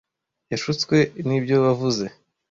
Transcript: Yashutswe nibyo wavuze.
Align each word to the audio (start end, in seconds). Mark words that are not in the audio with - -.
Yashutswe 0.51 0.95
nibyo 1.27 1.55
wavuze. 1.65 2.05